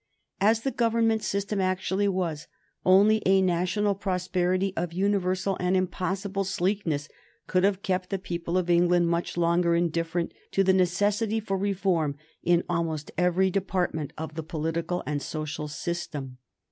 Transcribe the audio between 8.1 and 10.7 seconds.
people of England much longer indifferent to